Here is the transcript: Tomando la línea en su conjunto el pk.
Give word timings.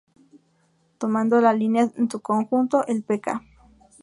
Tomando 0.97 1.39
la 1.41 1.53
línea 1.53 1.87
en 1.95 2.09
su 2.09 2.19
conjunto 2.21 2.83
el 2.87 3.03
pk. 3.03 3.39